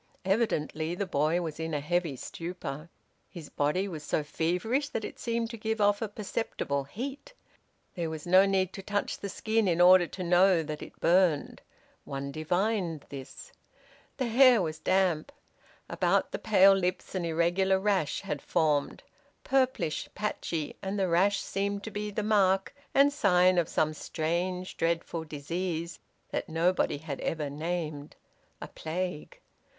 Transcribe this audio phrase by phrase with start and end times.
[0.25, 2.89] Evidently the boy was in a heavy stupor.
[3.29, 7.35] His body was so feverish that it seemed to give off a perceptible heat.
[7.93, 11.61] There was no need to touch the skin in order to know that it burned:
[12.03, 13.51] one divined this.
[14.17, 15.31] The hair was damp.
[15.87, 19.03] About the pale lips an irregular rash had formed,
[19.43, 24.77] purplish, patchy, and the rash seemed to be the mark and sign of some strange
[24.77, 25.99] dreadful disease
[26.31, 28.15] that nobody had ever named:
[28.59, 29.39] a plague.